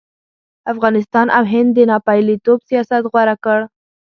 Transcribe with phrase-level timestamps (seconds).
[0.73, 3.59] افغانستان او هند د ناپېلتوب سیاست غوره کړ.